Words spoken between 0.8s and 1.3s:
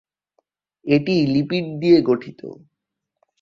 এটি